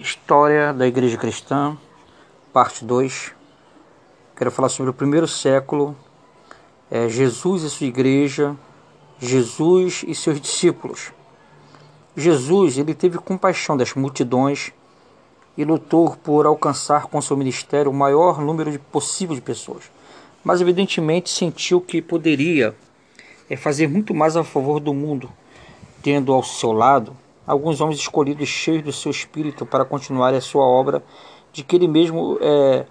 [0.00, 1.76] História da Igreja Cristã,
[2.52, 3.32] parte 2.
[4.36, 5.96] Quero falar sobre o primeiro século,
[6.88, 8.54] é, Jesus e sua igreja,
[9.18, 11.12] Jesus e seus discípulos.
[12.16, 14.72] Jesus ele teve compaixão das multidões
[15.56, 19.90] e lutou por alcançar com seu ministério o maior número possível de pessoas,
[20.44, 22.72] mas evidentemente sentiu que poderia
[23.50, 25.28] é, fazer muito mais a favor do mundo,
[26.00, 27.16] tendo ao seu lado
[27.48, 31.02] alguns homens escolhidos cheios do seu espírito para continuar a sua obra
[31.50, 32.84] de que ele mesmo é,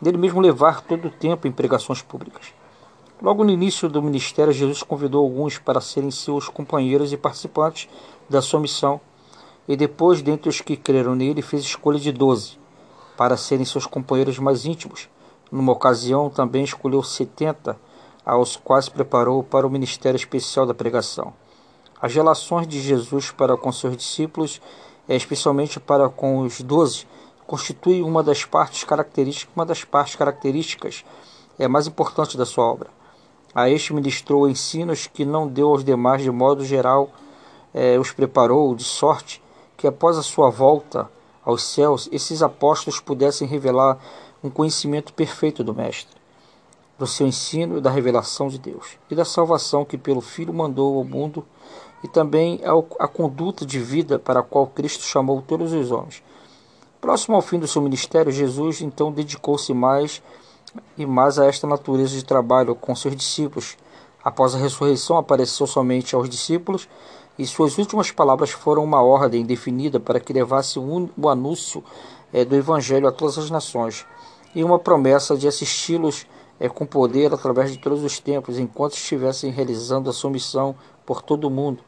[0.00, 2.54] dele mesmo levar todo o tempo em pregações públicas.
[3.20, 7.88] Logo no início do ministério, Jesus convidou alguns para serem seus companheiros e participantes
[8.28, 9.00] da sua missão,
[9.66, 12.58] e depois, dentre os que creram nele, fez escolha de doze
[13.16, 15.08] para serem seus companheiros mais íntimos.
[15.50, 17.78] Numa ocasião, também escolheu setenta,
[18.24, 21.32] aos quais preparou para o ministério especial da pregação.
[22.00, 24.60] As relações de Jesus para com seus discípulos,
[25.08, 27.06] especialmente para com os doze,
[27.46, 31.04] constituem uma das partes características, uma das partes características
[31.58, 32.90] é mais importante da sua obra.
[33.54, 37.10] A este ministrou ensinos que não deu aos demais de modo geral,
[37.72, 39.42] eh, os preparou de sorte
[39.76, 41.08] que após a sua volta
[41.44, 43.98] aos céus, esses apóstolos pudessem revelar
[44.42, 46.16] um conhecimento perfeito do Mestre,
[46.98, 50.98] do seu ensino e da revelação de Deus, e da salvação que pelo Filho mandou
[50.98, 51.44] ao mundo
[52.02, 52.60] e também
[52.98, 56.22] a conduta de vida para a qual Cristo chamou todos os homens.
[57.00, 60.22] Próximo ao fim do seu ministério, Jesus então dedicou-se mais
[60.96, 63.76] e mais a esta natureza de trabalho com seus discípulos.
[64.22, 66.88] Após a ressurreição, apareceu somente aos discípulos
[67.38, 71.82] e suas últimas palavras foram uma ordem definida para que levasse o anúncio
[72.32, 74.06] é, do Evangelho a todas as nações
[74.54, 76.26] e uma promessa de assisti-los
[76.58, 80.74] é, com poder através de todos os tempos, enquanto estivessem realizando a sua missão
[81.04, 81.82] por todo o mundo.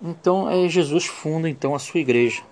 [0.00, 2.42] Então, é, Jesus funda então a sua igreja.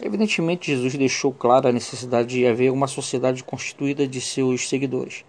[0.00, 5.24] Evidentemente, Jesus deixou clara a necessidade de haver uma sociedade constituída de seus seguidores,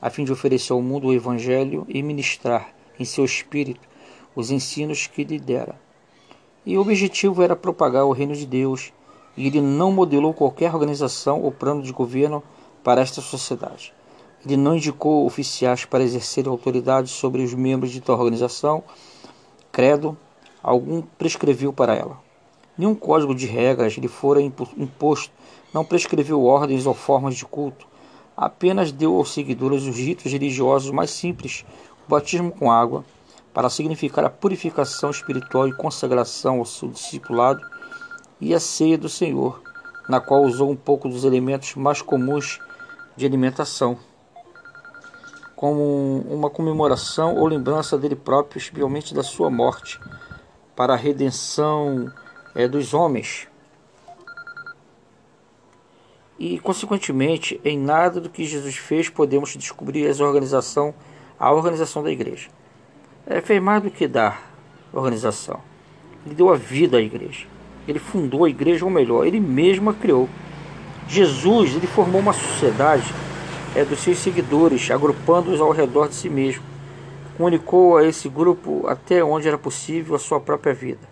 [0.00, 3.88] a fim de oferecer ao mundo o Evangelho e ministrar em seu espírito
[4.34, 5.78] os ensinos que lhe dera.
[6.64, 8.92] E o objetivo era propagar o reino de Deus,
[9.36, 12.42] e ele não modelou qualquer organização ou plano de governo
[12.82, 13.92] para esta sociedade.
[14.44, 18.82] Ele não indicou oficiais para exercerem autoridade sobre os membros de tal organização,
[19.70, 20.16] credo,
[20.62, 22.18] algum prescreveu para ela.
[22.76, 25.32] Nenhum código de regras lhe fora imposto,
[25.72, 27.86] não prescreveu ordens ou formas de culto,
[28.36, 31.64] apenas deu aos seguidores os ritos religiosos mais simples,
[32.06, 33.04] o batismo com água,
[33.54, 37.60] para significar a purificação espiritual e consagração ao seu discipulado,
[38.40, 39.62] e a ceia do Senhor,
[40.08, 42.58] na qual usou um pouco dos elementos mais comuns
[43.16, 43.96] de alimentação,
[45.62, 50.00] como uma comemoração ou lembrança dele próprio, especialmente da sua morte
[50.74, 52.12] para a redenção
[52.52, 53.46] é, dos homens.
[56.36, 60.92] E, consequentemente, em nada do que Jesus fez podemos descobrir a organização,
[61.38, 62.48] a organização da igreja.
[63.24, 64.52] É, fez mais do que dar
[64.92, 65.60] organização.
[66.26, 67.46] Ele deu a vida à igreja.
[67.86, 70.28] Ele fundou a igreja, ou melhor, ele mesmo a criou.
[71.06, 73.14] Jesus ele formou uma sociedade
[73.74, 76.72] é, dos seus seguidores, agrupando-os ao redor de si mesmo
[77.36, 81.08] comunicou a esse grupo até onde era possível a sua própria vida,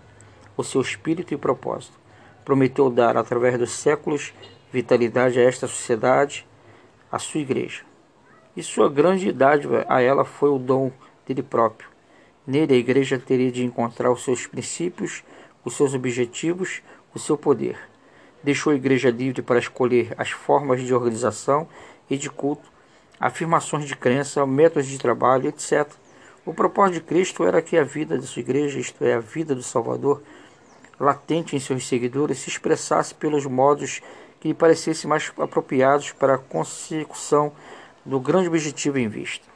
[0.55, 1.99] o seu espírito e propósito.
[2.45, 4.33] Prometeu dar, através dos séculos,
[4.71, 6.47] vitalidade a esta sociedade,
[7.11, 7.83] a sua igreja.
[8.55, 10.91] E sua grande dádiva a ela foi o dom
[11.27, 11.89] dele próprio.
[12.45, 15.23] Nele a igreja teria de encontrar os seus princípios,
[15.65, 16.81] os seus objetivos,
[17.13, 17.90] o seu poder.
[18.43, 21.67] Deixou a igreja livre para escolher as formas de organização
[22.09, 22.71] e de culto,
[23.19, 25.87] afirmações de crença, métodos de trabalho, etc
[26.43, 29.53] o propósito de Cristo era que a vida de sua igreja, isto é, a vida
[29.53, 30.23] do Salvador,
[30.99, 34.01] latente em seus seguidores, se expressasse pelos modos
[34.39, 37.51] que lhe parecessem mais apropriados para a consecução
[38.03, 39.50] do grande objetivo em vista.